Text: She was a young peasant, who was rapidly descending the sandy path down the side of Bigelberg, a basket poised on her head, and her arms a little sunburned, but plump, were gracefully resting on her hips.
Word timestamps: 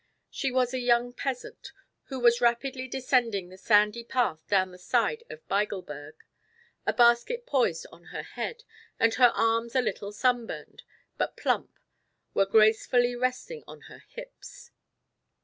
She 0.31 0.49
was 0.51 0.73
a 0.73 0.79
young 0.79 1.13
peasant, 1.13 1.73
who 2.05 2.19
was 2.19 2.41
rapidly 2.41 2.87
descending 2.87 3.49
the 3.49 3.55
sandy 3.59 4.03
path 4.03 4.39
down 4.47 4.71
the 4.71 4.79
side 4.79 5.23
of 5.29 5.47
Bigelberg, 5.47 6.15
a 6.87 6.91
basket 6.93 7.45
poised 7.45 7.85
on 7.91 8.05
her 8.05 8.23
head, 8.23 8.63
and 8.99 9.13
her 9.13 9.31
arms 9.35 9.75
a 9.75 9.81
little 9.83 10.11
sunburned, 10.11 10.81
but 11.19 11.37
plump, 11.37 11.77
were 12.33 12.47
gracefully 12.47 13.15
resting 13.15 13.63
on 13.67 13.81
her 13.81 13.99
hips. 14.09 14.71